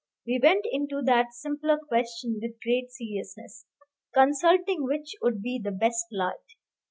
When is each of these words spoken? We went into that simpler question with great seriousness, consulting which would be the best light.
We 0.25 0.39
went 0.41 0.65
into 0.71 1.03
that 1.03 1.27
simpler 1.33 1.77
question 1.77 2.39
with 2.41 2.59
great 2.63 2.89
seriousness, 2.89 3.67
consulting 4.15 4.83
which 4.83 5.13
would 5.21 5.43
be 5.43 5.61
the 5.63 5.69
best 5.69 6.07
light. 6.11 6.41